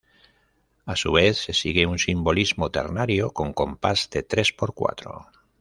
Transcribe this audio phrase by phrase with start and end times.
[0.85, 5.27] A su vez, se sigue un simbolismo ternario, con compás de tres por cuatro.